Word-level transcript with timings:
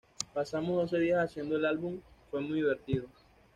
Pasamos 0.33 0.77
doce 0.77 0.97
días 0.97 1.23
haciendo 1.25 1.57
el 1.57 1.65
álbum... 1.65 1.99
fue 2.31 2.41
muy 2.41 2.55
divertido. 2.55 3.05